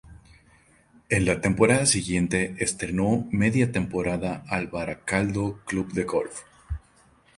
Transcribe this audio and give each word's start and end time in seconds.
En 1.09 1.25
la 1.25 1.41
temporada 1.41 1.85
siguiente 1.85 2.55
entrenó 2.57 3.27
media 3.29 3.71
temporada 3.71 4.43
al 4.47 4.65
Barakaldo 4.65 5.59
Club 5.67 5.93
de 5.93 6.05
Fútbol. 6.05 6.31